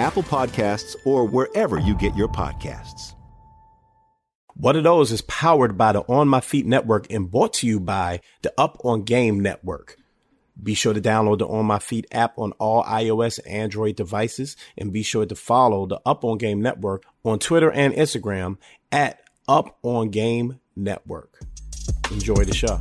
[0.00, 3.14] Apple Podcasts, or wherever you get your podcasts.
[4.54, 7.80] What Are Those is powered by the On My Feet network and brought to you
[7.80, 9.96] by the Up on Game network.
[10.62, 14.56] Be sure to download the On My Feet app on all iOS and Android devices
[14.76, 18.56] and be sure to follow the Up on Game network on Twitter and Instagram
[18.90, 21.40] at Up on Game Network.
[22.10, 22.80] Enjoy the show.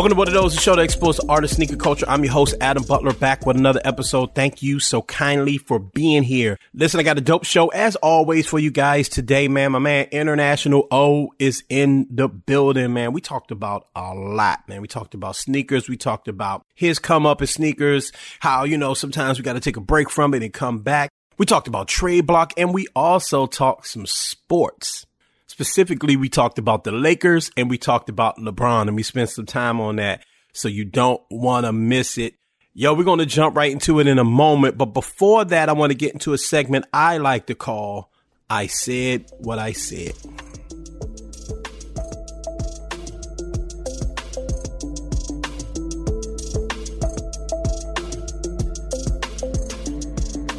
[0.00, 2.06] Welcome to What Are Those, the show that explores artist sneaker culture.
[2.08, 4.34] I'm your host, Adam Butler, back with another episode.
[4.34, 6.56] Thank you so kindly for being here.
[6.72, 9.72] Listen, I got a dope show as always for you guys today, man.
[9.72, 13.12] My man, International O is in the building, man.
[13.12, 14.80] We talked about a lot, man.
[14.80, 15.86] We talked about sneakers.
[15.86, 19.60] We talked about his come up in sneakers, how, you know, sometimes we got to
[19.60, 21.10] take a break from it and come back.
[21.36, 25.04] We talked about TradeBlock and we also talked some sports.
[25.50, 29.46] Specifically, we talked about the Lakers and we talked about LeBron and we spent some
[29.46, 30.24] time on that.
[30.52, 32.34] So you don't want to miss it.
[32.72, 34.78] Yo, we're going to jump right into it in a moment.
[34.78, 38.12] But before that, I want to get into a segment I like to call
[38.48, 40.14] I Said What I Said.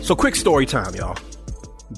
[0.04, 1.18] So, quick story time, y'all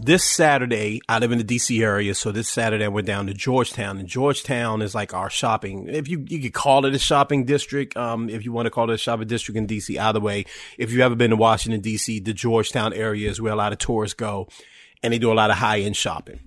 [0.04, 3.34] this Saturday, I live in the DC area, so this Saturday I went down to
[3.34, 5.88] Georgetown, and Georgetown is like our shopping.
[5.88, 8.90] If you you could call it a shopping district, um, if you want to call
[8.90, 10.46] it a shopping district in DC, either way.
[10.78, 13.80] If you've ever been to Washington DC, the Georgetown area is where a lot of
[13.80, 14.48] tourists go,
[15.02, 16.40] and they do a lot of high end shopping.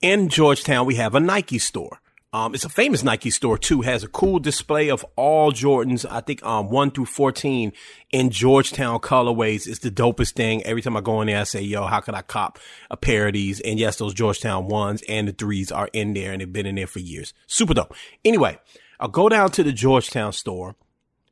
[0.00, 2.00] In Georgetown, we have a Nike store.
[2.32, 3.80] Um, it's a famous Nike store too.
[3.80, 6.06] Has a cool display of all Jordans.
[6.08, 7.72] I think um one through fourteen
[8.12, 9.66] in Georgetown colorways.
[9.66, 10.62] It's the dopest thing.
[10.62, 13.26] Every time I go in there, I say, "Yo, how could I cop a pair
[13.26, 16.52] of these?" And yes, those Georgetown ones and the threes are in there, and they've
[16.52, 17.34] been in there for years.
[17.48, 17.94] Super dope.
[18.24, 18.58] Anyway,
[19.00, 20.76] I'll go down to the Georgetown store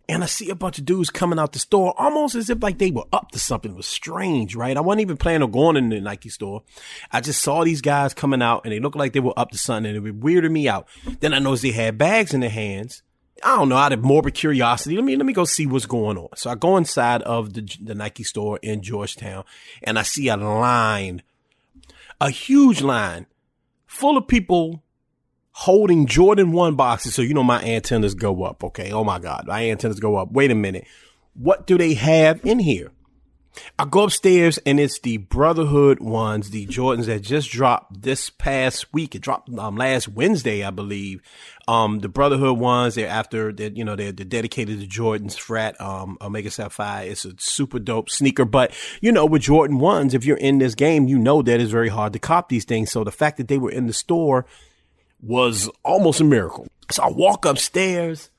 [0.08, 2.78] and I see a bunch of dudes coming out the store almost as if like
[2.78, 3.72] they were up to something.
[3.72, 4.76] It was strange, right?
[4.76, 6.62] I wasn't even planning on going in the Nike store.
[7.12, 9.58] I just saw these guys coming out and they looked like they were up to
[9.58, 10.88] something and it weirded me out.
[11.20, 13.02] Then I noticed they had bags in their hands.
[13.44, 16.18] I don't know, out of morbid curiosity, let me let me go see what's going
[16.18, 16.28] on.
[16.34, 19.44] So I go inside of the the Nike store in Georgetown
[19.82, 21.22] and I see a line,
[22.20, 23.26] a huge line
[23.86, 24.82] full of people
[25.58, 27.16] holding Jordan 1 boxes.
[27.16, 28.62] So, you know, my antennas go up.
[28.62, 28.92] Okay.
[28.92, 29.48] Oh my God.
[29.48, 30.30] My antennas go up.
[30.30, 30.86] Wait a minute.
[31.34, 32.92] What do they have in here?
[33.76, 38.92] I go upstairs and it's the Brotherhood ones, the Jordans that just dropped this past
[38.92, 39.16] week.
[39.16, 41.22] It dropped um, last Wednesday, I believe.
[41.66, 45.78] Um, the Brotherhood ones, they're after that, you know, they're, they're, dedicated to Jordan's frat,
[45.80, 47.02] um, Omega Psi Phi.
[47.02, 48.44] It's a super dope sneaker.
[48.44, 51.72] But, you know, with Jordan ones, if you're in this game, you know that it's
[51.72, 52.92] very hard to cop these things.
[52.92, 54.46] So the fact that they were in the store
[55.20, 56.66] was almost a miracle.
[56.90, 58.30] So I walk upstairs.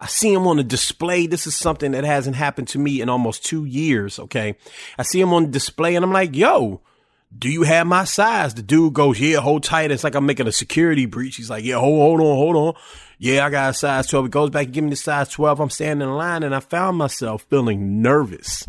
[0.00, 1.26] I see him on a display.
[1.26, 4.18] This is something that hasn't happened to me in almost two years.
[4.18, 4.56] Okay.
[4.98, 6.80] I see him on display and I'm like, yo,
[7.36, 8.54] do you have my size?
[8.54, 9.90] The dude goes, yeah, hold tight.
[9.90, 11.36] It's like I'm making a security breach.
[11.36, 12.74] He's like, yeah, hold, hold on, hold on.
[13.18, 14.26] Yeah, I got a size 12.
[14.26, 15.60] He goes back and give me the size 12.
[15.60, 18.66] I'm standing in line and I found myself feeling nervous.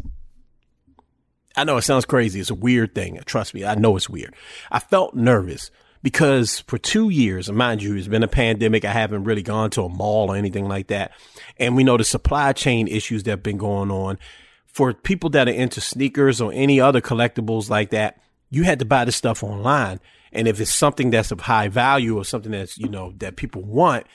[1.56, 2.39] I know it sounds crazy.
[2.39, 3.19] It's a weird thing.
[3.25, 4.36] Trust me, I know it's weird.
[4.71, 5.71] I felt nervous
[6.01, 8.86] because for two years, mind you, it's been a pandemic.
[8.86, 11.12] I haven't really gone to a mall or anything like that.
[11.57, 14.18] And we know the supply chain issues that have been going on.
[14.66, 18.86] For people that are into sneakers or any other collectibles like that, you had to
[18.86, 20.00] buy the stuff online.
[20.31, 23.63] And if it's something that's of high value or something that's, you know, that people
[23.63, 24.06] want,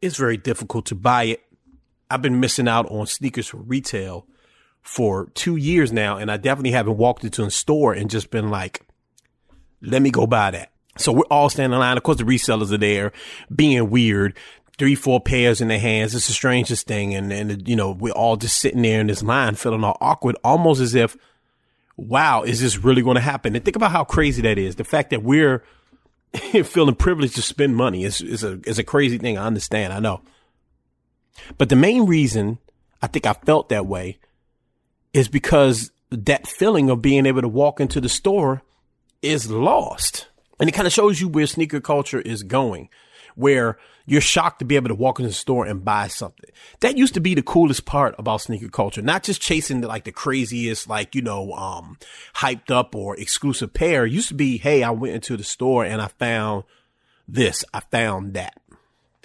[0.00, 1.42] it's very difficult to buy it.
[2.10, 4.26] I've been missing out on sneakers for retail
[4.82, 6.18] for two years now.
[6.18, 8.82] And I definitely haven't walked into a store and just been like,
[9.80, 10.73] let me go buy that.
[10.96, 11.96] So we're all standing in line.
[11.96, 13.12] Of course, the resellers are there
[13.54, 14.36] being weird.
[14.76, 16.14] Three, four pairs in their hands.
[16.14, 17.14] It's the strangest thing.
[17.14, 20.36] And, and, you know, we're all just sitting there in this line feeling all awkward,
[20.42, 21.16] almost as if,
[21.96, 23.54] wow, is this really going to happen?
[23.54, 24.74] And think about how crazy that is.
[24.74, 25.62] The fact that we're
[26.64, 29.38] feeling privileged to spend money is, is a, is a crazy thing.
[29.38, 29.92] I understand.
[29.92, 30.22] I know.
[31.56, 32.58] But the main reason
[33.00, 34.18] I think I felt that way
[35.12, 38.62] is because that feeling of being able to walk into the store
[39.22, 40.28] is lost.
[40.60, 42.88] And it kind of shows you where sneaker culture is going,
[43.34, 46.50] where you're shocked to be able to walk into the store and buy something.
[46.80, 50.04] That used to be the coolest part about sneaker culture, not just chasing the, like
[50.04, 51.98] the craziest, like, you know, um,
[52.36, 54.04] hyped up or exclusive pair.
[54.04, 56.64] It used to be, Hey, I went into the store and I found
[57.26, 57.64] this.
[57.72, 58.54] I found that.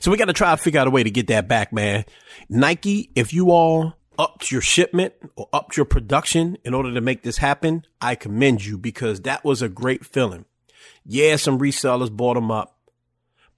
[0.01, 2.05] So we got to try to figure out a way to get that back, man.
[2.47, 7.23] Nike, if you all upped your shipment or upped your production in order to make
[7.23, 10.45] this happen, I commend you because that was a great feeling.
[11.11, 12.77] Yeah, some resellers bought them up,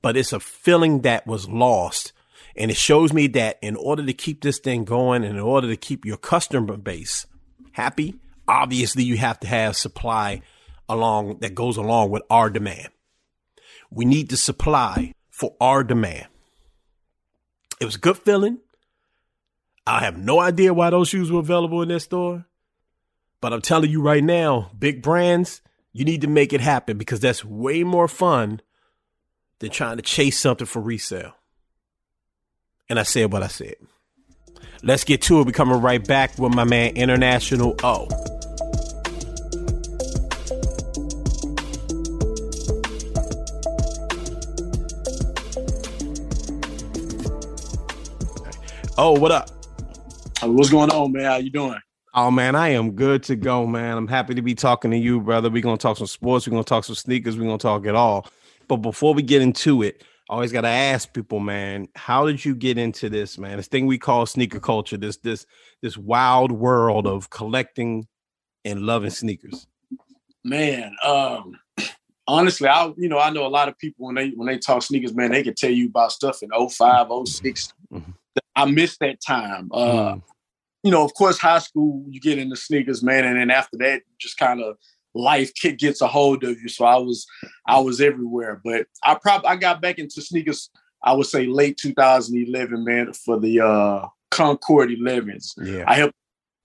[0.02, 2.14] but it's a feeling that was lost.
[2.56, 5.68] And it shows me that in order to keep this thing going and in order
[5.68, 7.28] to keep your customer base
[7.74, 8.16] happy,
[8.48, 10.42] obviously you have to have supply
[10.88, 12.88] along that goes along with our demand.
[13.90, 16.28] We need the supply for our demand.
[17.82, 18.60] It was a good feeling.
[19.86, 22.46] I have no idea why those shoes were available in that store.
[23.42, 25.62] But I'm telling you right now, big brands,
[25.94, 28.62] you need to make it happen because that's way more fun
[29.60, 31.34] than trying to chase something for resale.
[32.90, 33.76] And I said what I said.
[34.84, 35.46] Let's get to it.
[35.46, 38.08] We're coming right back with my man International O.
[48.98, 49.50] Oh, what up?
[50.44, 51.24] What's going on, man?
[51.24, 51.80] How you doing?
[52.14, 53.98] Oh man, I am good to go, man.
[53.98, 55.50] I'm happy to be talking to you, brother.
[55.50, 58.28] We're gonna talk some sports, we're gonna talk some sneakers, we're gonna talk it all.
[58.68, 62.54] But before we get into it, I always gotta ask people, man, how did you
[62.54, 63.56] get into this, man?
[63.56, 65.46] This thing we call sneaker culture, this this
[65.82, 68.08] this wild world of collecting
[68.66, 69.68] and loving sneakers.
[70.44, 71.58] Man, um,
[72.28, 74.84] honestly, I you know, I know a lot of people when they when they talk
[74.84, 78.12] sneakers, man, they can tell you about stuff in 05, 6 mm-hmm.
[78.54, 79.70] I missed that time.
[79.74, 80.22] Uh, mm
[80.84, 84.02] you know, of course, high school, you get into sneakers, man, and then after that,
[84.20, 84.78] just kind of
[85.14, 86.70] life gets a hold of you.
[86.70, 87.26] So I was,
[87.68, 88.62] I was everywhere.
[88.64, 90.70] But I probably I got back into sneakers.
[91.04, 95.54] I would say late 2011, man, for the uh Concord 11s.
[95.62, 96.16] Yeah, I helped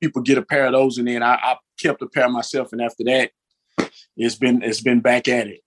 [0.00, 2.72] people get a pair of those, and then I, I kept a pair myself.
[2.72, 3.30] And after that,
[4.16, 5.60] it's been it's been back at it.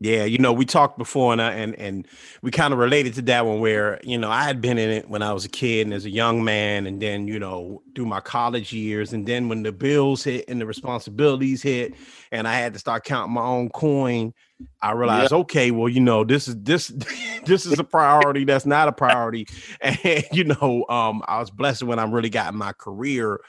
[0.00, 2.06] Yeah, you know, we talked before, and I, and and
[2.42, 5.08] we kind of related to that one where you know I had been in it
[5.08, 8.06] when I was a kid and as a young man, and then you know through
[8.06, 11.94] my college years, and then when the bills hit and the responsibilities hit,
[12.32, 14.34] and I had to start counting my own coin,
[14.82, 15.38] I realized, yeah.
[15.38, 16.88] okay, well, you know, this is this
[17.46, 19.46] this is a priority that's not a priority,
[19.80, 23.40] and you know, um, I was blessed when I really got in my career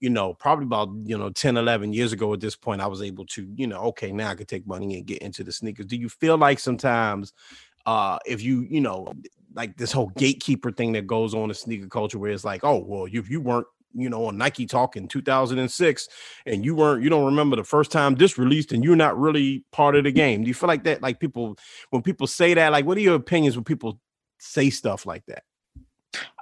[0.00, 3.02] you know, probably about, you know, 10, 11 years ago at this point, I was
[3.02, 5.86] able to, you know, okay, now I can take money and get into the sneakers.
[5.86, 7.32] Do you feel like sometimes
[7.86, 9.12] uh if you, you know,
[9.54, 12.78] like this whole gatekeeper thing that goes on in sneaker culture where it's like, oh,
[12.78, 16.08] well, if you weren't you know, on Nike Talk in 2006,
[16.46, 19.64] and you weren't, you don't remember the first time this released, and you're not really
[19.72, 20.42] part of the game.
[20.42, 21.00] Do you feel like that?
[21.00, 21.56] Like people,
[21.90, 24.00] when people say that, like, what are your opinions when people
[24.38, 25.44] say stuff like that?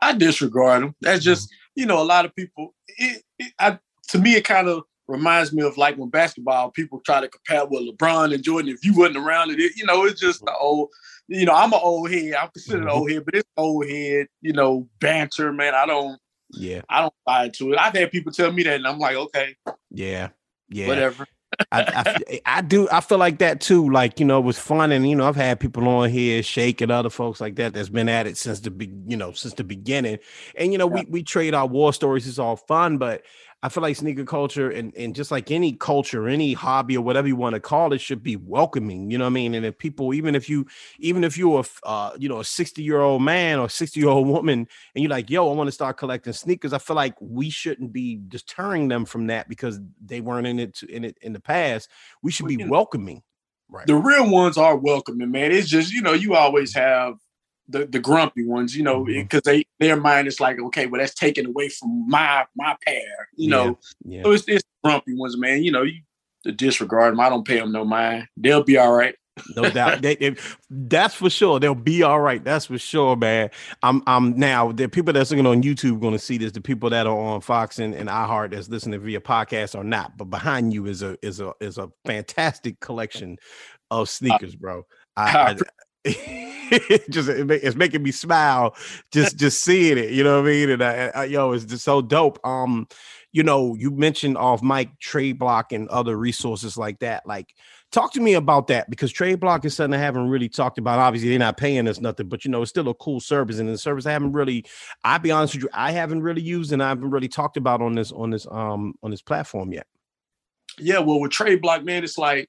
[0.00, 0.94] I disregard them.
[1.00, 2.74] That's just, you know, a lot of people.
[2.88, 7.00] It, it, I, to me, it kind of reminds me of like when basketball people
[7.00, 8.70] try to compare with LeBron and Jordan.
[8.70, 10.88] If you wasn't around it, it you know, it's just the old.
[11.28, 12.34] You know, I'm an old head.
[12.34, 14.26] I'm considered an old head, but it's old head.
[14.40, 15.74] You know, banter, man.
[15.74, 16.18] I don't.
[16.50, 16.82] Yeah.
[16.88, 17.78] I don't buy into it.
[17.78, 19.54] I've had people tell me that, and I'm like, okay.
[19.90, 20.28] Yeah.
[20.68, 20.88] Yeah.
[20.88, 21.26] Whatever.
[21.70, 22.88] I, I, eh, I, do.
[22.90, 23.90] I feel like that too.
[23.90, 26.80] Like you know, it was fun, and you know, I've had people on here, Shake
[26.80, 29.54] and other folks like that that's been at it since the be, you know, since
[29.54, 30.18] the beginning.
[30.56, 31.02] And you know, yeah.
[31.02, 32.26] we we trade our war stories.
[32.26, 33.22] It's all fun, but
[33.64, 37.28] I feel like sneaker culture and, and just like any culture, any hobby or whatever
[37.28, 39.08] you want to call it should be welcoming.
[39.08, 39.54] You know what I mean?
[39.54, 40.66] And if people, even if you,
[40.98, 44.08] even if you're a, uh, you know, a 60 year old man or 60 year
[44.08, 46.72] old woman and you're like, yo, I want to start collecting sneakers.
[46.72, 50.74] I feel like we shouldn't be deterring them from that because they weren't in it,
[50.76, 51.88] to, in it in the past.
[52.20, 53.22] We should be welcoming.
[53.68, 53.86] Right.
[53.86, 55.52] The real ones are welcoming, man.
[55.52, 57.14] It's just, you know, you always have
[57.68, 59.58] the the grumpy ones, you know, because mm-hmm.
[59.58, 63.48] they their mind is like, okay, well, that's taken away from my my pair, you
[63.48, 63.78] know.
[64.04, 64.22] Yeah, yeah.
[64.24, 65.62] So it's, it's grumpy ones, man.
[65.62, 66.02] You know, you
[66.50, 67.20] disregard them.
[67.20, 68.26] I don't pay them no mind.
[68.36, 69.14] They'll be all right.
[69.56, 70.02] no doubt.
[70.02, 70.36] They, they,
[70.68, 71.58] that's for sure.
[71.58, 72.44] They'll be all right.
[72.44, 73.50] That's for sure, man.
[73.82, 76.52] I'm I'm now the people that's looking on YouTube going to see this.
[76.52, 80.18] The people that are on Fox and, and iHeart that's listening via podcast or not.
[80.18, 83.38] But behind you is a is a is a fantastic collection
[83.90, 84.84] of sneakers, bro.
[85.16, 85.56] I, I,
[87.10, 88.74] just it's making me smile
[89.12, 90.70] just just seeing it you know what i mean?
[90.70, 92.88] And I, I, yo it's just so dope um
[93.30, 97.54] you know you mentioned off mic TradeBlock and other resources like that like
[97.90, 101.28] talk to me about that because TradeBlock is something i haven't really talked about obviously
[101.30, 103.78] they're not paying us nothing but you know it's still a cool service and the
[103.78, 104.64] service i haven't really
[105.04, 107.82] i'll be honest with you i haven't really used and i haven't really talked about
[107.82, 109.86] on this on this um on this platform yet.
[110.78, 112.48] Yeah well with TradeBlock man it's like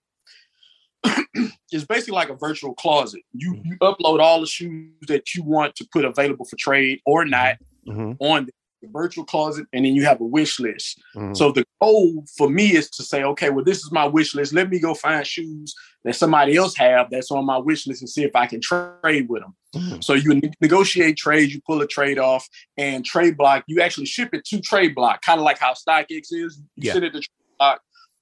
[1.71, 3.21] it's basically like a virtual closet.
[3.33, 3.71] You mm-hmm.
[3.71, 7.57] you upload all the shoes that you want to put available for trade or not
[7.87, 8.13] mm-hmm.
[8.19, 8.47] on
[8.81, 11.01] the virtual closet, and then you have a wish list.
[11.15, 11.33] Mm-hmm.
[11.33, 14.53] So the goal for me is to say, okay, well, this is my wish list.
[14.53, 18.09] Let me go find shoes that somebody else have that's on my wish list and
[18.09, 19.55] see if I can trade with them.
[19.75, 20.01] Mm-hmm.
[20.01, 23.63] So you negotiate trades, you pull a trade off, and TradeBlock.
[23.67, 26.31] You actually ship it to TradeBlock, kind of like how StockX is.
[26.31, 26.93] You yeah.
[26.93, 27.77] send it to TradeBlock.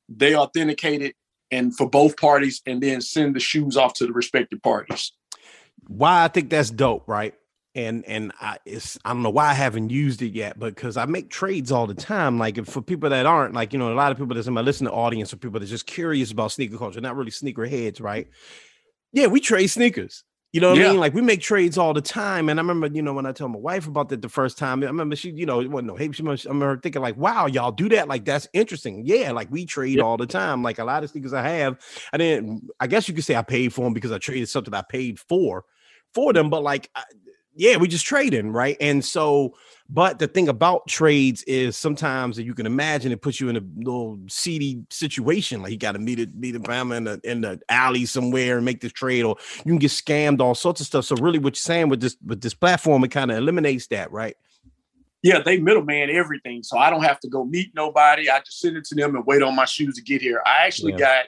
[0.10, 1.16] They authenticate it
[1.52, 5.12] and for both parties and then send the shoes off to the respective parties.
[5.88, 7.34] Why I think that's dope, right?
[7.74, 11.06] And and I it's I don't know why I haven't used it yet, because I
[11.06, 12.38] make trades all the time.
[12.38, 14.62] Like for people that aren't like, you know, a lot of people that's in my
[14.62, 18.28] listening audience or people that's just curious about sneaker culture, not really sneaker heads, right?
[19.14, 20.24] Yeah, we trade sneakers.
[20.54, 20.88] You know what yeah.
[20.88, 21.00] I mean?
[21.00, 22.50] Like we make trades all the time.
[22.50, 24.84] And I remember, you know, when I told my wife about that the first time,
[24.84, 27.16] I remember she, you know, it wasn't no hey, she must, I remember thinking like,
[27.16, 28.10] wow, y'all do that.
[28.10, 29.04] Like that's interesting.
[29.06, 30.04] Yeah, like we trade yeah.
[30.04, 30.62] all the time.
[30.62, 31.80] Like a lot of sneakers I have,
[32.12, 34.74] I didn't, I guess you could say I paid for them because I traded something
[34.74, 35.64] I paid for
[36.14, 36.50] for them.
[36.50, 37.04] But like, I,
[37.56, 38.78] yeah, we just trading, right?
[38.80, 39.56] And so
[39.94, 43.62] but the thing about trades is sometimes you can imagine it puts you in a
[43.76, 45.62] little seedy situation.
[45.62, 48.56] Like you got to meet it, meet a family in the in the alley somewhere
[48.56, 51.04] and make this trade, or you can get scammed, all sorts of stuff.
[51.04, 54.10] So really, what you're saying with this with this platform, it kind of eliminates that,
[54.14, 54.38] right?
[55.24, 58.30] Yeah, they middleman everything, so I don't have to go meet nobody.
[58.30, 60.42] I just send it to them and wait on my shoes to get here.
[60.46, 60.98] I actually yeah.
[61.00, 61.26] got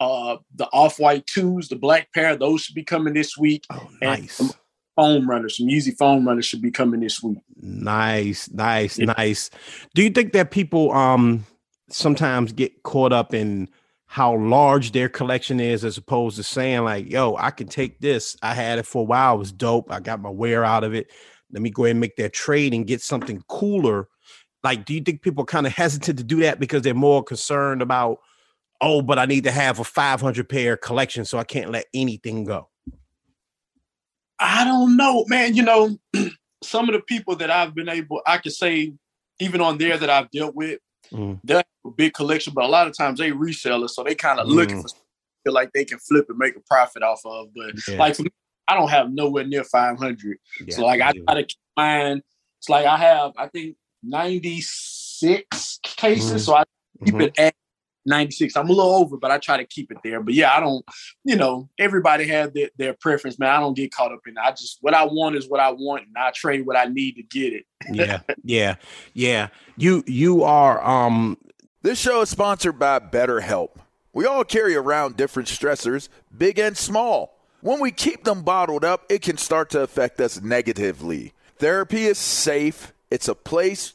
[0.00, 2.34] uh the off white twos, the black pair.
[2.34, 3.66] Those should be coming this week.
[3.70, 4.40] Oh, nice.
[4.40, 4.52] And
[5.00, 7.38] foam runners, some Yeezy foam runners should be coming this week.
[7.60, 9.06] Nice, nice, yeah.
[9.16, 9.50] nice.
[9.94, 11.46] Do you think that people um
[11.88, 13.68] sometimes get caught up in
[14.06, 18.36] how large their collection is as opposed to saying like, yo, I can take this.
[18.42, 19.92] I had it for a while, it was dope.
[19.92, 21.10] I got my wear out of it.
[21.52, 24.08] Let me go ahead and make that trade and get something cooler.
[24.64, 27.22] Like, do you think people are kind of hesitant to do that because they're more
[27.22, 28.18] concerned about,
[28.80, 32.44] oh, but I need to have a 500 pair collection, so I can't let anything
[32.44, 32.69] go?
[34.40, 35.54] I don't know, man.
[35.54, 35.98] You know,
[36.62, 38.92] some of the people that I've been able, I could say,
[39.38, 40.80] even on there that I've dealt with,
[41.12, 41.38] mm.
[41.44, 44.40] they have a big collection, but a lot of times they resellers, so they kind
[44.40, 44.52] of mm.
[44.52, 44.88] looking for
[45.44, 47.48] feel like they can flip and make a profit off of.
[47.54, 47.96] But yeah.
[47.96, 48.30] like for me,
[48.68, 50.38] I don't have nowhere near 500.
[50.66, 52.22] Yeah, so like I try to keep mine.
[52.58, 56.42] It's like I have, I think 96 cases.
[56.42, 56.44] Mm.
[56.44, 56.64] So I
[57.04, 57.20] keep mm-hmm.
[57.22, 57.54] it at
[58.06, 58.56] 96.
[58.56, 60.20] I'm a little over, but I try to keep it there.
[60.20, 60.84] But yeah, I don't,
[61.24, 63.50] you know, everybody has their, their preference, man.
[63.50, 64.40] I don't get caught up in it.
[64.42, 67.16] I just, what I want is what I want, and I trade what I need
[67.16, 67.64] to get it.
[67.92, 68.76] yeah, yeah,
[69.14, 69.48] yeah.
[69.76, 71.38] You, you are, um,
[71.82, 73.70] this show is sponsored by BetterHelp.
[74.12, 77.38] We all carry around different stressors, big and small.
[77.60, 81.32] When we keep them bottled up, it can start to affect us negatively.
[81.58, 83.94] Therapy is safe, it's a place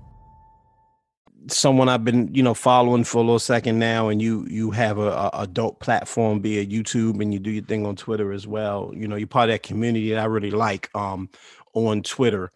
[1.47, 4.97] Someone I've been, you know, following for a little second now, and you you have
[4.97, 8.47] a, a, a dope platform, it YouTube, and you do your thing on Twitter as
[8.47, 8.91] well.
[8.95, 11.29] You know, you're part of that community that I really like um,
[11.73, 12.51] on Twitter.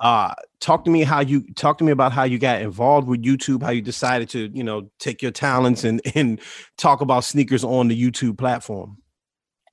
[0.00, 3.22] Uh, talk to me how you talk to me about how you got involved with
[3.22, 6.40] YouTube, how you decided to, you know, take your talents and and
[6.76, 8.98] talk about sneakers on the YouTube platform.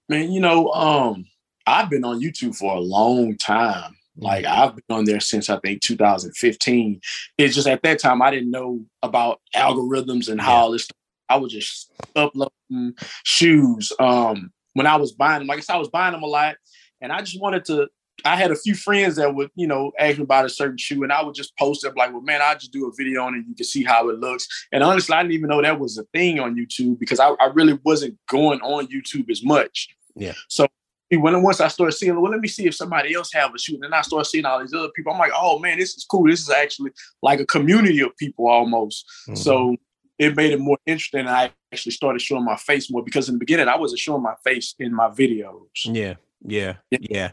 [0.10, 1.26] Man, you know, um,
[1.68, 3.96] I've been on YouTube for a long time.
[4.18, 7.02] Like I've been on there since I think 2015.
[7.38, 10.88] It's just at that time I didn't know about algorithms and how all this.
[11.28, 12.94] I was just uploading
[13.24, 13.92] shoes.
[14.00, 16.56] Um, when I was buying them, like I said, I was buying them a lot,
[17.02, 17.88] and I just wanted to.
[18.24, 21.04] I had a few friends that would, you know, ask me about a certain shoe,
[21.04, 23.36] and I would just post up like, "Well, man, I just do a video on
[23.36, 23.44] it.
[23.48, 26.04] You can see how it looks." And honestly, I didn't even know that was a
[26.14, 29.90] thing on YouTube because I, I really wasn't going on YouTube as much.
[30.16, 30.34] Yeah.
[30.48, 30.68] So
[31.12, 33.76] when once I started seeing, well, let me see if somebody else have a shoe.
[33.76, 35.14] And then I started seeing all these other people.
[35.14, 36.26] I'm like, oh man, this is cool.
[36.28, 39.06] This is actually like a community of people almost.
[39.28, 39.38] Mhm.
[39.38, 39.76] So
[40.18, 41.28] it made it more interesting.
[41.28, 44.36] I actually started showing my face more because in the beginning I wasn't showing my
[44.44, 45.68] face in my videos.
[45.84, 46.98] Yeah, yeah, Yeah.
[47.02, 47.32] yeah,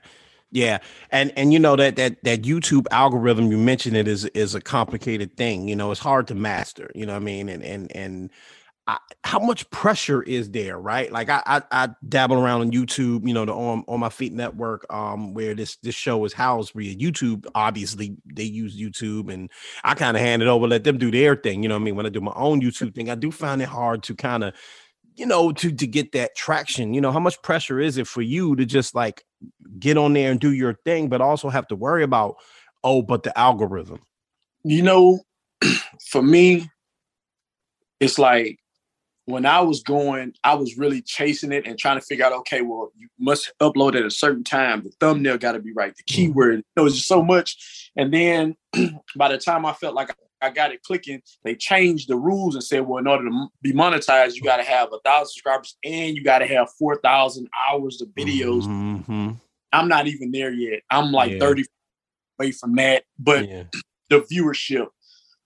[0.51, 0.79] yeah.
[1.11, 4.61] And and you know that that that YouTube algorithm you mentioned it is is a
[4.61, 5.69] complicated thing.
[5.69, 6.91] You know, it's hard to master.
[6.95, 7.49] You know what I mean?
[7.49, 8.31] And and and
[8.93, 11.11] I, how much pressure is there, right?
[11.11, 14.33] Like I, I I dabble around on YouTube, you know, the on on my feet
[14.33, 17.47] network, um, where this this show is housed via YouTube.
[17.55, 19.51] Obviously, they use YouTube, and
[19.85, 21.63] I kind of hand it over, let them do their thing.
[21.63, 21.97] You know what I mean?
[21.97, 24.55] When I do my own YouTube thing, I do find it hard to kind of
[25.17, 28.23] you know to to get that traction you know how much pressure is it for
[28.23, 29.25] you to just like
[29.79, 32.37] get on there and do your thing but also have to worry about
[32.83, 34.01] oh but the algorithm
[34.65, 35.21] You know,
[36.09, 36.71] for me,
[38.01, 38.59] it's like
[39.27, 42.61] when I was going, I was really chasing it and trying to figure out, okay,
[42.63, 44.83] well, you must upload at a certain time.
[44.83, 45.95] The thumbnail got to be right.
[45.97, 47.91] The keyword, you know, it's just so much.
[47.97, 48.57] And then
[49.17, 52.65] by the time I felt like I got it clicking, they changed the rules and
[52.65, 56.17] said, well, in order to be monetized, you got to have a thousand subscribers and
[56.17, 58.65] you got to have 4,000 hours of videos.
[58.65, 59.39] Mhm.
[59.73, 60.83] I'm not even there yet.
[60.91, 61.39] I'm like Yeah.
[61.39, 61.65] 30
[62.41, 63.05] away from that.
[63.19, 63.65] But yeah
[64.13, 64.89] the viewership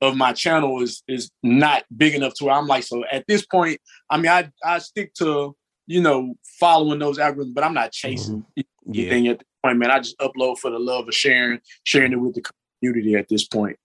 [0.01, 3.45] of my channel is is not big enough to where I'm like, so at this
[3.47, 3.81] point,
[4.11, 5.57] I mean, I I stick to
[5.87, 8.63] you know following those algorithms, but I'm not chasing mm-hmm.
[8.93, 9.91] yeah anything at this point, man.
[9.91, 12.43] I just upload for the love of sharing, sharing it with the
[12.81, 13.79] community at this point.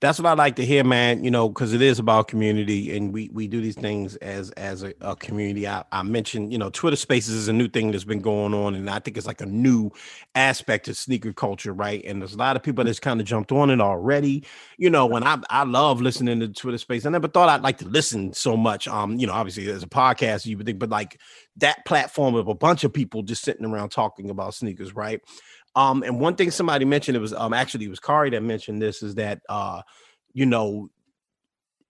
[0.00, 3.12] That's what i like to hear man you know because it is about community and
[3.12, 5.66] we we do these things as as a, a community.
[5.66, 8.74] I, I mentioned you know twitter spaces is a new thing that's been going on
[8.74, 9.90] and i think it's like a new
[10.34, 12.04] aspect of sneaker culture right?
[12.04, 14.44] And there's a lot of people that's kind of jumped on it already.
[14.78, 17.78] You know when i i love listening to twitter space i never thought i'd like
[17.78, 20.90] to listen so much um you know obviously as a podcast you would think but
[20.90, 21.20] like
[21.56, 25.20] that platform of a bunch of people just sitting around talking about sneakers right
[25.76, 28.80] um, and one thing somebody mentioned, it was um actually it was Kari that mentioned
[28.80, 29.82] this, is that uh,
[30.32, 30.90] you know,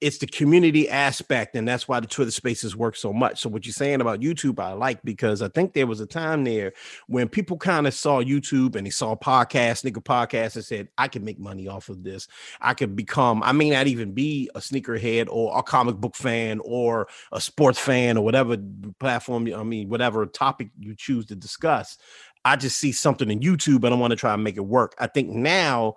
[0.00, 3.40] it's the community aspect, and that's why the Twitter spaces work so much.
[3.40, 6.44] So what you're saying about YouTube, I like because I think there was a time
[6.44, 6.74] there
[7.06, 11.08] when people kind of saw YouTube and they saw podcasts, nigga podcasts, and said, I
[11.08, 12.28] can make money off of this.
[12.60, 16.60] I could become, I may not even be a sneakerhead or a comic book fan
[16.62, 18.58] or a sports fan or whatever
[19.00, 21.96] platform, I mean, whatever topic you choose to discuss.
[22.44, 24.94] I just see something in YouTube and I want to try and make it work.
[24.98, 25.94] I think now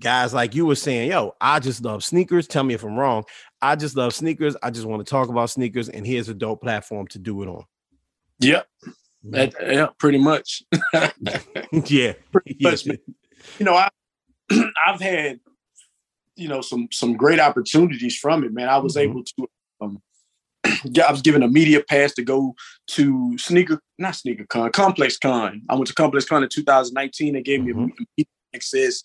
[0.00, 2.46] guys like you were saying, yo, I just love sneakers.
[2.46, 3.24] Tell me if I'm wrong.
[3.62, 4.56] I just love sneakers.
[4.62, 7.48] I just want to talk about sneakers, and here's a dope platform to do it
[7.48, 7.64] on.
[8.40, 8.66] Yep.
[9.30, 10.62] That, yeah, pretty much.
[10.92, 12.12] yeah.
[12.32, 12.84] Pretty much.
[12.84, 12.98] You
[13.60, 13.88] know, I
[14.86, 15.40] I've had
[16.36, 18.68] you know some some great opportunities from it, man.
[18.68, 19.10] I was mm-hmm.
[19.10, 19.48] able to
[21.06, 22.54] I was given a media pass to go
[22.88, 25.62] to sneaker, not sneaker con, ComplexCon.
[25.68, 27.34] I went to ComplexCon in 2019.
[27.34, 27.86] They gave mm-hmm.
[28.16, 29.02] me access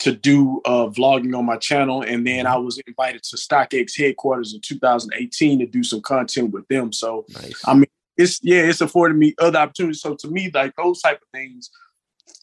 [0.00, 2.02] to do uh, vlogging on my channel.
[2.02, 6.66] And then I was invited to StockX headquarters in 2018 to do some content with
[6.68, 6.92] them.
[6.92, 7.60] So, nice.
[7.66, 10.02] I mean, it's yeah, it's afforded me other opportunities.
[10.02, 11.70] So to me, like those type of things,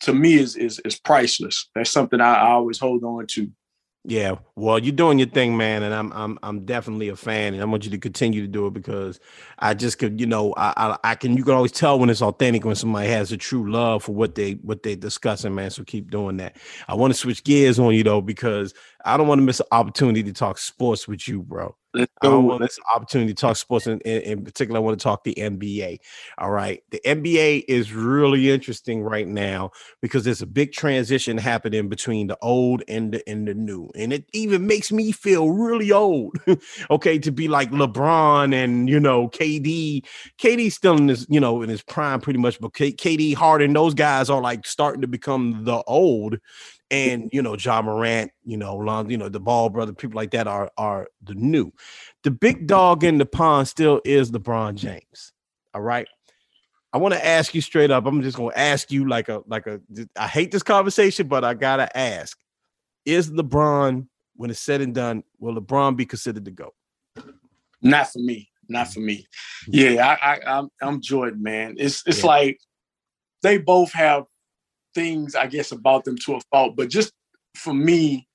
[0.02, 1.70] to me is is is priceless.
[1.76, 3.52] That's something I, I always hold on to.
[4.08, 7.64] Yeah, well, you're doing your thing, man, and I'm I'm I'm definitely a fan, and
[7.64, 9.20] I want you to continue to do it because
[9.58, 12.22] I just could, you know, I, I, I can you can always tell when it's
[12.22, 15.72] authentic when somebody has a true love for what they what they're discussing, man.
[15.72, 16.56] So keep doing that.
[16.88, 19.68] I want to switch gears on you though because I don't want to miss an
[19.72, 21.76] opportunity to talk sports with you, bro.
[21.94, 22.42] Let's go.
[22.42, 25.24] I want this opportunity to talk sports, in, in, in, particular, I want to talk
[25.24, 26.00] the NBA.
[26.40, 31.88] All right, the NBA is really interesting right now because there's a big transition happening
[31.88, 35.94] between the old and the and the new, and it even makes me feel really
[35.94, 36.36] old.
[36.92, 40.04] okay, to be like LeBron and you know KD.
[40.38, 43.72] KD still in his you know in his prime, pretty much, but K- KD, Harden,
[43.72, 46.40] those guys are like starting to become the old
[46.92, 50.32] and you know Ja Morant, you know, Lon, you know the Ball brother, people like
[50.32, 51.72] that are are the new.
[52.24, 55.34] The big dog in the pond still is LeBron James.
[55.74, 56.08] All right.
[56.94, 58.06] I want to ask you straight up.
[58.06, 59.82] I'm just going to ask you like a like a.
[60.16, 62.38] I hate this conversation, but I gotta ask:
[63.06, 66.74] Is LeBron, when it's said and done, will LeBron be considered the goat?
[67.82, 68.50] Not for me.
[68.70, 69.28] Not for me.
[69.68, 69.96] Mm-hmm.
[69.96, 71.76] Yeah, I, I I'm I'm Jordan, man.
[71.78, 72.28] It's it's yeah.
[72.28, 72.60] like
[73.44, 74.24] they both have
[74.96, 76.76] things, I guess, about them to a fault.
[76.76, 77.12] But just
[77.56, 78.28] for me,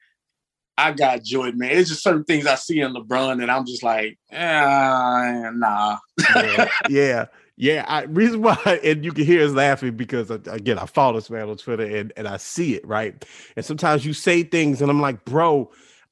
[0.80, 1.72] I got joy, man.
[1.72, 5.98] It's just certain things I see in LeBron, and I'm just like, eh, nah.
[6.34, 7.84] yeah, yeah, yeah.
[7.86, 11.48] I, reason why, and you can hear us laughing because again, I follow this man
[11.48, 13.24] on Twitter and and I see it right.
[13.56, 15.70] And sometimes you say things, and I'm like, bro,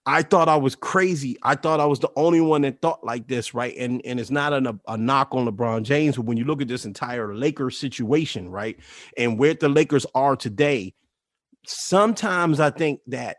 [0.09, 1.37] I thought I was crazy.
[1.43, 3.77] I thought I was the only one that thought like this, right?
[3.77, 6.69] And and it's not a, a knock on LeBron James, but when you look at
[6.69, 8.79] this entire Lakers situation, right,
[9.19, 10.95] and where the Lakers are today,
[11.67, 13.37] sometimes I think that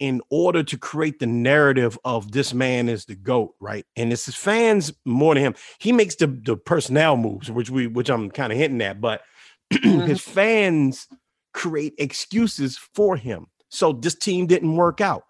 [0.00, 3.86] in order to create the narrative of this man is the goat, right?
[3.94, 5.54] And it's his fans more than him.
[5.78, 9.22] He makes the the personnel moves, which we which I'm kind of hinting at, but
[9.72, 10.00] mm-hmm.
[10.00, 11.06] his fans
[11.54, 13.46] create excuses for him.
[13.68, 15.22] So this team didn't work out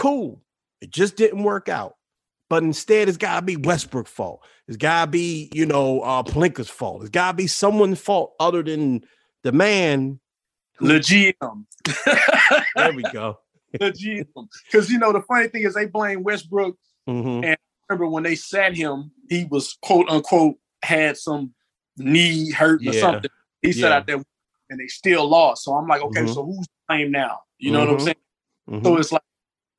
[0.00, 0.40] Cool.
[0.80, 1.96] It just didn't work out.
[2.48, 4.42] But instead, it's gotta be Westbrook's fault.
[4.66, 7.02] It's gotta be, you know, uh Pelinka's fault.
[7.02, 9.04] It's gotta be someone's fault other than
[9.42, 10.18] the man.
[10.80, 11.66] The GM.
[12.76, 13.40] there we go.
[13.74, 14.24] the GM.
[14.64, 16.78] Because you know, the funny thing is they blame Westbrook.
[17.06, 17.44] Mm-hmm.
[17.44, 17.56] And I
[17.90, 21.52] remember when they sat him, he was quote unquote had some
[21.98, 23.30] knee hurt or something.
[23.60, 23.82] He yeah.
[23.82, 24.22] sat out there
[24.70, 25.64] and they still lost.
[25.64, 26.32] So I'm like, okay, mm-hmm.
[26.32, 27.40] so who's blame now?
[27.58, 27.86] You know mm-hmm.
[27.86, 28.04] what I'm mm-hmm.
[28.06, 28.16] saying?
[28.70, 28.86] Mm-hmm.
[28.86, 29.22] So it's like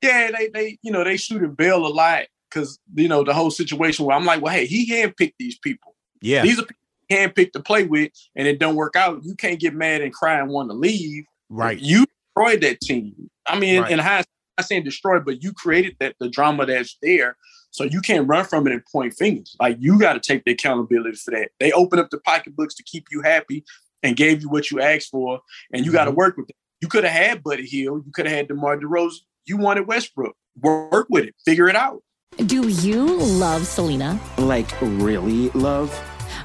[0.01, 3.33] yeah, they they you know they shoot and bail a lot because you know the
[3.33, 5.95] whole situation where I'm like, well, hey, he handpicked these people.
[6.21, 6.65] Yeah, these are
[7.11, 9.23] handpicked to play with, and it don't work out.
[9.23, 11.25] You can't get mad and cry and want to leave.
[11.49, 11.79] Right.
[11.79, 13.29] You destroyed that team.
[13.45, 13.91] I mean, right.
[13.91, 14.23] in high,
[14.57, 17.35] I'm saying destroyed, but you created that the drama that's there.
[17.71, 19.55] So you can't run from it and point fingers.
[19.59, 21.51] Like you got to take the accountability for that.
[21.59, 23.63] They open up the pocketbooks to keep you happy
[24.03, 25.41] and gave you what you asked for,
[25.73, 26.17] and you got to mm-hmm.
[26.17, 26.55] work with it.
[26.81, 28.05] You could have had Buddy Hield.
[28.05, 29.21] You could have had DeMar DeRozan.
[29.51, 30.33] You wanted Westbrook.
[30.61, 31.35] Work with it.
[31.43, 32.01] Figure it out.
[32.45, 34.17] Do you love Selena?
[34.37, 35.93] Like, really love?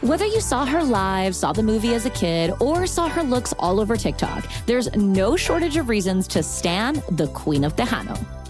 [0.01, 3.55] Whether you saw her live, saw the movie as a kid, or saw her looks
[3.61, 8.19] all over TikTok, there's no shortage of reasons to stand the Queen of Tejano.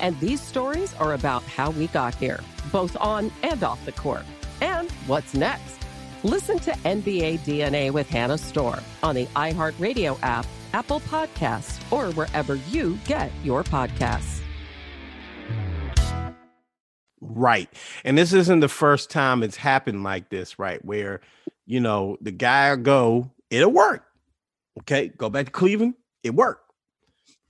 [0.00, 2.40] And these stories are about how we got here,
[2.72, 4.24] both on and off the court.
[4.60, 5.78] And what's next?
[6.24, 12.56] Listen to NBA DNA with Hannah Storm on the iHeartRadio app, Apple Podcasts, or wherever
[12.70, 14.40] you get your podcasts.
[17.20, 17.68] Right.
[18.04, 20.84] And this isn't the first time it's happened like this, right?
[20.84, 21.20] Where,
[21.66, 24.04] you know, the guy go, it'll work.
[24.80, 25.08] Okay.
[25.08, 26.67] Go back to Cleveland, it worked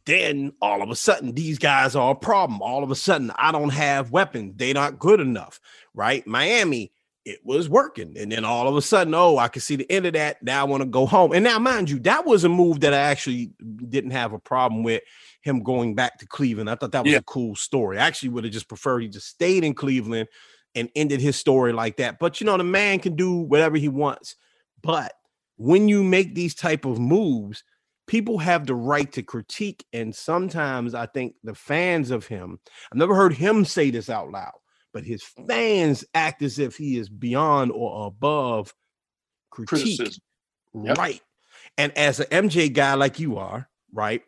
[0.08, 2.62] then all of a sudden these guys are a problem.
[2.62, 4.54] All of a sudden I don't have weapons.
[4.56, 5.60] They're not good enough,
[5.94, 6.26] right?
[6.26, 6.92] Miami,
[7.26, 8.16] it was working.
[8.16, 10.42] And then all of a sudden, oh, I can see the end of that.
[10.42, 11.32] Now I want to go home.
[11.32, 13.52] And now, mind you, that was a move that I actually
[13.88, 15.02] didn't have a problem with
[15.42, 16.70] him going back to Cleveland.
[16.70, 17.18] I thought that was yeah.
[17.18, 17.98] a cool story.
[17.98, 20.28] I actually would have just preferred he just stayed in Cleveland
[20.74, 22.18] and ended his story like that.
[22.18, 24.34] But you know, the man can do whatever he wants.
[24.82, 25.12] But
[25.56, 27.62] when you make these type of moves,
[28.08, 32.58] people have the right to critique and sometimes i think the fans of him
[32.90, 34.54] i've never heard him say this out loud
[34.92, 38.74] but his fans act as if he is beyond or above
[39.50, 40.00] critique
[40.74, 41.20] right
[41.76, 44.22] and as an mj guy like you are right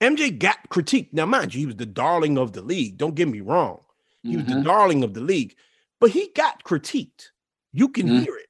[0.00, 3.28] mj got critique now mind you he was the darling of the league don't get
[3.28, 3.80] me wrong
[4.22, 4.38] he mm-hmm.
[4.38, 4.62] was the mm-hmm.
[4.62, 5.54] darling of the league
[6.00, 7.30] but he got critiqued
[7.72, 8.22] you can mm-hmm.
[8.22, 8.48] hear it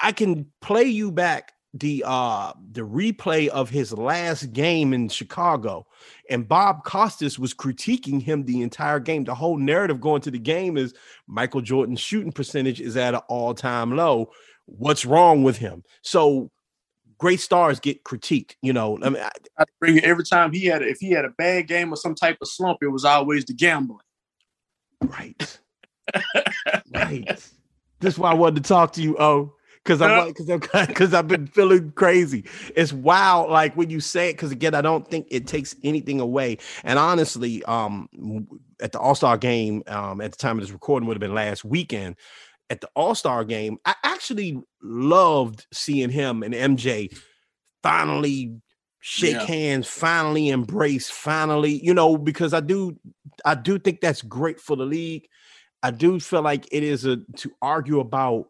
[0.00, 5.84] i can play you back the uh the replay of his last game in Chicago
[6.30, 9.24] and Bob Costas was critiquing him the entire game.
[9.24, 10.94] The whole narrative going to the game is
[11.26, 14.30] Michael Jordan's shooting percentage is at an all-time low.
[14.66, 15.82] What's wrong with him?
[16.02, 16.50] So
[17.18, 18.96] great stars get critiqued, you know.
[19.02, 21.30] I mean, I, I bring it every time he had a, if he had a
[21.30, 23.98] bad game or some type of slump, it was always the gambling.
[25.02, 25.58] Right.
[26.94, 27.26] right.
[28.00, 29.54] This is why I wanted to talk to you, oh
[29.84, 32.44] because I'm because I'm because I've been feeling crazy.
[32.74, 34.32] It's wild, like when you say it.
[34.34, 36.58] Because again, I don't think it takes anything away.
[36.82, 38.08] And honestly, um,
[38.80, 41.34] at the All Star game, um, at the time of this recording would have been
[41.34, 42.16] last weekend.
[42.70, 47.16] At the All Star game, I actually loved seeing him and MJ
[47.82, 48.56] finally
[49.00, 49.44] shake yeah.
[49.44, 52.98] hands, finally embrace, finally, you know, because I do,
[53.44, 55.28] I do think that's great for the league.
[55.82, 58.46] I do feel like it is a to argue about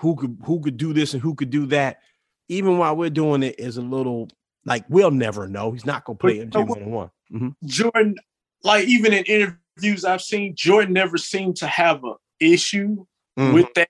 [0.00, 2.00] who could who could do this and who could do that.
[2.48, 4.28] Even while we're doing it, is a little
[4.64, 5.72] like we'll never know.
[5.72, 7.56] He's not gonna play MJ one on one.
[7.64, 8.16] Jordan,
[8.64, 13.04] like even in interviews I've seen, Jordan never seemed to have an issue
[13.38, 13.52] mm-hmm.
[13.52, 13.88] with that.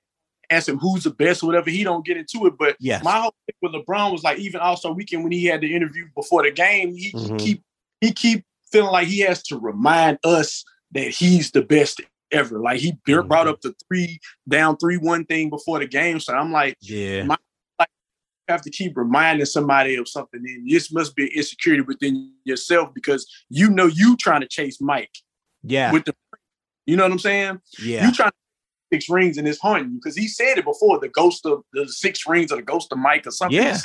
[0.50, 1.70] Ask him who's the best or whatever.
[1.70, 2.54] He don't get into it.
[2.58, 3.04] But yes.
[3.04, 6.06] my whole thing with LeBron was like even also weekend when he had the interview
[6.16, 7.38] before the game, he, mm-hmm.
[7.38, 7.62] he keep
[8.00, 12.00] he keep feeling like he has to remind us that he's the best
[12.32, 12.58] ever.
[12.58, 13.28] Like he mm-hmm.
[13.28, 16.20] brought up the three down three one thing before the game.
[16.20, 17.36] So I'm like, yeah, my,
[17.78, 17.88] like,
[18.48, 20.40] have to keep reminding somebody of something.
[20.44, 25.14] And this must be insecurity within yourself because you know you trying to chase Mike.
[25.62, 25.92] Yeah.
[25.92, 26.14] With the
[26.86, 27.60] you know what I'm saying?
[27.80, 28.06] Yeah.
[28.06, 28.36] You trying to
[28.92, 31.86] six rings and it's haunting you because he said it before the ghost of the
[31.88, 33.56] six rings or the ghost of Mike or something.
[33.56, 33.78] Yeah.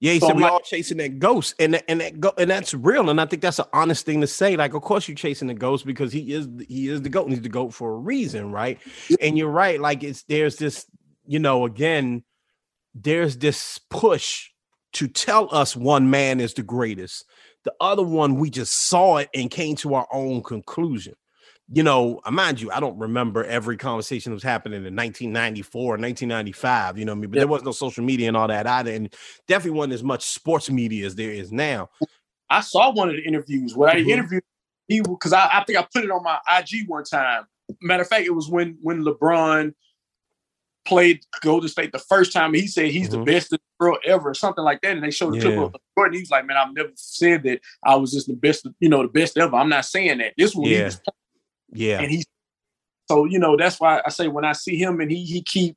[0.00, 2.50] Yeah, he so said we like, all chasing that ghost, and and that go, and
[2.50, 4.56] that's real, and I think that's an honest thing to say.
[4.56, 7.34] Like, of course, you're chasing the ghost because he is he is the goat, and
[7.34, 8.78] he's the goat for a reason, right?
[9.20, 9.78] And you're right.
[9.78, 10.86] Like, it's there's this,
[11.26, 12.24] you know, again,
[12.94, 14.48] there's this push
[14.94, 17.26] to tell us one man is the greatest.
[17.64, 21.14] The other one, we just saw it and came to our own conclusion
[21.72, 25.86] you know, mind you, I don't remember every conversation that was happening in 1994 or
[25.90, 27.30] 1995, you know I mean?
[27.30, 27.40] But yeah.
[27.40, 28.92] there was no social media and all that either.
[28.92, 29.14] And
[29.46, 31.90] definitely wasn't as much sports media as there is now.
[32.48, 34.08] I saw one of the interviews where mm-hmm.
[34.08, 34.42] I interviewed
[34.88, 37.44] he because I, I think I put it on my IG one time.
[37.80, 39.72] Matter of fact, it was when when LeBron
[40.84, 42.52] played Golden State the first time.
[42.52, 43.20] He said he's mm-hmm.
[43.20, 44.96] the best in the world ever, something like that.
[44.96, 45.56] And they showed the yeah.
[45.56, 46.18] clip of Jordan.
[46.18, 49.08] He's like, man, I've never said that I was just the best, you know, the
[49.08, 49.54] best ever.
[49.54, 50.34] I'm not saying that.
[50.36, 50.78] This one, yeah.
[50.78, 51.00] he was
[51.72, 52.00] yeah.
[52.00, 52.26] And he's
[53.10, 55.76] so you know that's why I say when I see him and he he keep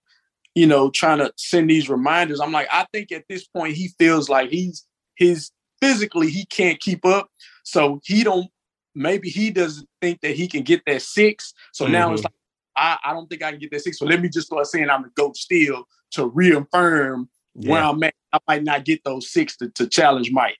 [0.55, 3.89] you know trying to send these reminders, I'm like I think at this point he
[3.99, 5.51] feels like he's his
[5.81, 7.29] physically he can't keep up.
[7.63, 8.47] So he don't
[8.95, 11.53] maybe he doesn't think that he can get that six.
[11.71, 11.93] So mm-hmm.
[11.93, 12.25] now it's mm-hmm.
[12.25, 12.33] like
[13.03, 13.99] I, I don't think I can get that six.
[13.99, 17.71] So let me just start saying I'm the GOAT still to reaffirm yeah.
[17.71, 18.13] where I'm at.
[18.31, 20.57] I might not get those six to, to challenge Mike.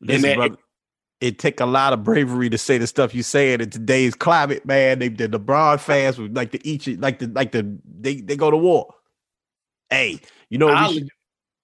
[0.00, 0.56] Listen, that, brother,
[1.20, 4.66] it take a lot of bravery to say the stuff you saying in today's climate,
[4.66, 4.98] man.
[4.98, 8.36] They the LeBron fans would like to eat you, like the like the they they
[8.36, 8.94] go to war.
[9.88, 11.08] Hey, you know what we should,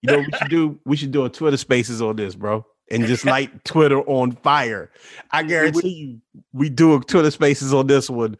[0.00, 0.80] you know what we should do?
[0.86, 4.90] We should do a Twitter Spaces on this, bro, and just light Twitter on fire.
[5.30, 8.38] I guarantee you, we do a Twitter Spaces on this one.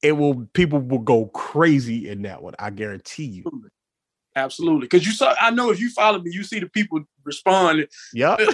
[0.00, 2.54] It will people will go crazy in that one.
[2.58, 3.44] I guarantee you.
[4.36, 5.34] Absolutely, because you saw.
[5.40, 7.88] I know if you follow me, you see the people respond.
[8.14, 8.36] Yeah.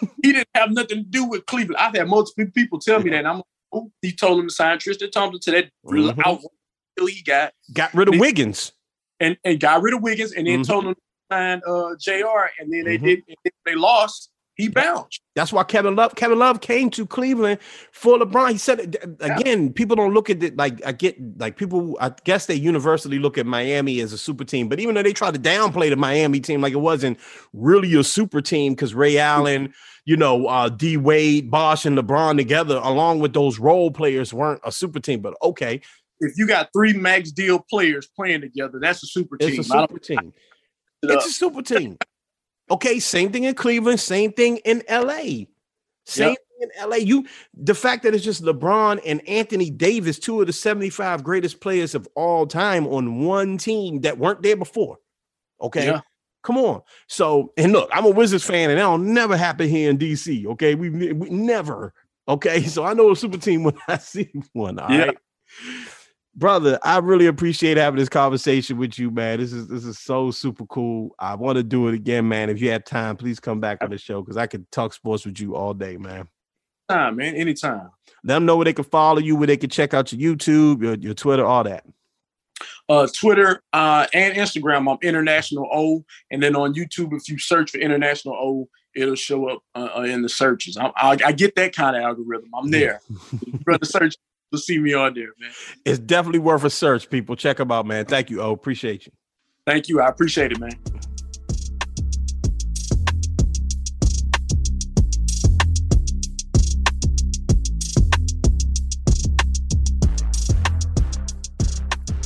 [0.22, 1.76] he didn't have nothing to do with Cleveland.
[1.78, 3.26] I've had multiple people tell me that.
[3.26, 6.20] I'm oh, he told him to sign Tristan Thompson to that mm-hmm.
[6.24, 6.40] out
[6.98, 7.52] he got.
[7.72, 8.72] Got rid of and Wiggins.
[9.20, 10.70] And and got rid of Wiggins and then mm-hmm.
[10.70, 12.50] told him to sign uh, JR.
[12.58, 13.04] And then they mm-hmm.
[13.06, 15.22] did they lost he bounced.
[15.34, 17.60] That's why Kevin Love, Kevin Love came to Cleveland
[17.92, 18.52] for LeBron.
[18.52, 19.72] He said again, yeah.
[19.74, 21.96] people don't look at it like I get like people.
[22.00, 25.12] I guess they universally look at Miami as a super team, but even though they
[25.12, 27.18] try to downplay the Miami team like it wasn't
[27.52, 29.72] really a super team because Ray Allen,
[30.04, 34.60] you know, uh, D Wade, Bosh, and LeBron together, along with those role players, weren't
[34.64, 35.20] a super team.
[35.20, 35.80] But okay,
[36.20, 39.48] if you got three max deal players playing together, that's a super team.
[39.50, 40.32] It's a super team.
[41.02, 41.96] It's a super team.
[42.70, 45.46] Okay, same thing in Cleveland, same thing in LA.
[46.04, 46.36] Same yep.
[46.36, 46.96] thing in LA.
[46.96, 51.60] You the fact that it's just LeBron and Anthony Davis, two of the 75 greatest
[51.60, 54.98] players of all time on one team that weren't there before.
[55.60, 55.86] Okay.
[55.86, 56.00] Yeah.
[56.42, 56.82] Come on.
[57.08, 60.46] So, and look, I'm a Wizards fan, and that'll never happen here in DC.
[60.46, 60.74] Okay.
[60.74, 61.92] We, we never.
[62.28, 62.62] Okay.
[62.68, 64.78] So I know a super team when I see one.
[64.78, 65.06] All yeah.
[65.06, 65.18] right
[66.34, 69.38] brother, I really appreciate having this conversation with you, man.
[69.38, 71.14] This is this is so super cool.
[71.18, 72.50] I want to do it again, man.
[72.50, 75.24] If you have time, please come back on the show because I could talk sports
[75.24, 76.28] with you all day, man.
[76.88, 77.90] Time, man, anytime.
[78.24, 80.82] Let them know where they can follow you, where they can check out your YouTube,
[80.82, 81.84] your, your Twitter, all that.
[82.90, 87.70] Uh, Twitter uh, and Instagram, I'm International O, and then on YouTube, if you search
[87.70, 90.76] for International O, it'll show up uh, uh in the searches.
[90.76, 92.50] I, I, I, get that kind of algorithm.
[92.52, 93.00] I'm there.
[93.62, 94.16] Brother, search
[94.52, 95.52] to see me on there, man.
[95.84, 97.36] It's definitely worth a search, people.
[97.36, 98.06] Check them out, man.
[98.06, 98.42] Thank you.
[98.42, 99.12] Oh, appreciate you.
[99.66, 100.00] Thank you.
[100.00, 100.72] I appreciate it, man.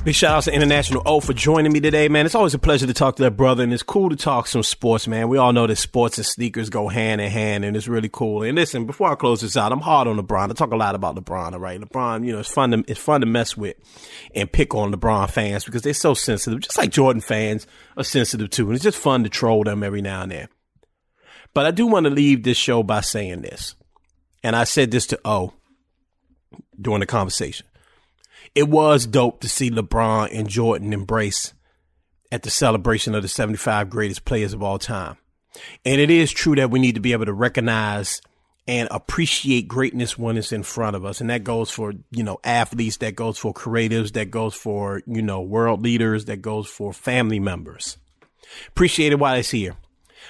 [0.04, 2.26] Big shout out to International O for joining me today, man.
[2.26, 4.62] It's always a pleasure to talk to that brother, and it's cool to talk some
[4.62, 5.30] sports, man.
[5.30, 8.42] We all know that sports and sneakers go hand in hand, and it's really cool.
[8.42, 10.50] And listen, before I close this out, I'm hard on LeBron.
[10.50, 11.80] I talk a lot about LeBron, all right?
[11.80, 13.76] LeBron, you know, it's fun to it's fun to mess with
[14.34, 18.50] and pick on LeBron fans because they're so sensitive, just like Jordan fans are sensitive
[18.50, 18.66] too.
[18.66, 20.48] And it's just fun to troll them every now and then.
[21.54, 23.74] But I do want to leave this show by saying this,
[24.42, 25.54] and I said this to O
[26.78, 27.66] during the conversation
[28.54, 31.54] it was dope to see LeBron and Jordan embrace
[32.30, 35.16] at the celebration of the 75 greatest players of all time.
[35.84, 38.20] And it is true that we need to be able to recognize
[38.66, 41.20] and appreciate greatness when it's in front of us.
[41.20, 45.22] And that goes for, you know, athletes, that goes for creatives, that goes for, you
[45.22, 47.98] know, world leaders, that goes for family members.
[48.68, 49.76] Appreciate it while it's here.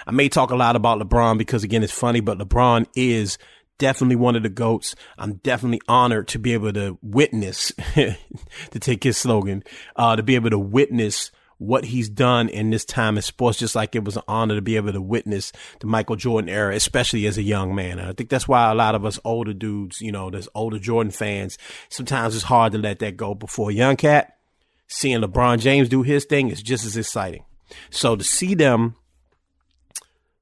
[0.07, 3.39] I may talk a lot about LeBron because again, it's funny, but LeBron is
[3.79, 4.95] definitely one of the goats.
[5.19, 8.17] I'm definitely honored to be able to witness, to
[8.81, 9.63] take his slogan,
[9.97, 13.75] uh, to be able to witness what he's done in this time in sports, just
[13.75, 17.27] like it was an honor to be able to witness the Michael Jordan era, especially
[17.27, 17.99] as a young man.
[17.99, 20.79] And I think that's why a lot of us older dudes, you know, there's older
[20.79, 21.57] Jordan fans,
[21.89, 24.37] sometimes it's hard to let that go before young cat.
[24.87, 27.45] Seeing LeBron James do his thing is just as exciting.
[27.91, 28.97] So to see them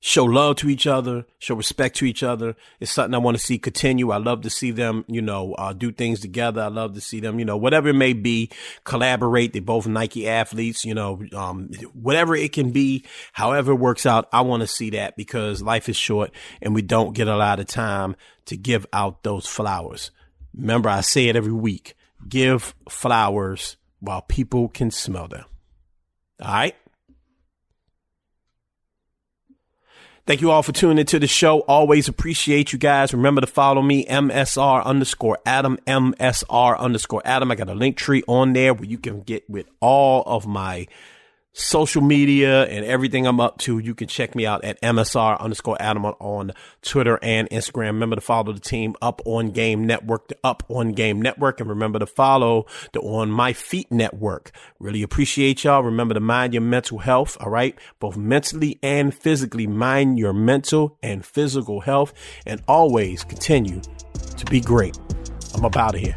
[0.04, 2.56] show love to each other, show respect to each other.
[2.80, 4.10] It's something I want to see continue.
[4.10, 6.60] I love to see them, you know, uh, do things together.
[6.60, 8.50] I love to see them, you know, whatever it may be,
[8.82, 9.52] collaborate.
[9.52, 14.28] They're both Nike athletes, you know, um, whatever it can be, however it works out.
[14.32, 17.60] I want to see that because life is short and we don't get a lot
[17.60, 20.10] of time to give out those flowers.
[20.52, 21.94] Remember, I say it every week.
[22.28, 25.44] Give flowers while people can smell them.
[26.40, 26.74] All right.
[30.24, 31.60] Thank you all for tuning into the show.
[31.62, 33.12] Always appreciate you guys.
[33.12, 37.50] Remember to follow me, MSR underscore Adam, MSR underscore Adam.
[37.50, 40.86] I got a link tree on there where you can get with all of my
[41.52, 45.76] social media and everything I'm up to, you can check me out at MSR underscore
[45.80, 47.88] Adam on Twitter and Instagram.
[47.88, 51.68] Remember to follow the team Up On Game Network, the Up On Game Network, and
[51.68, 54.50] remember to follow the On My Feet Network.
[54.78, 55.82] Really appreciate y'all.
[55.82, 57.78] Remember to mind your mental health, all right?
[58.00, 59.66] Both mentally and physically.
[59.66, 62.14] Mind your mental and physical health,
[62.46, 63.80] and always continue
[64.36, 64.98] to be great.
[65.54, 66.16] I'm about here.